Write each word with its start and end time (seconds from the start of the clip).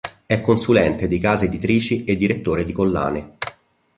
È 0.25 0.41
consulente 0.41 1.05
di 1.05 1.19
case 1.19 1.45
editrici 1.45 2.05
e 2.05 2.17
direttore 2.17 2.65
di 2.65 2.71
collane. 2.73 3.33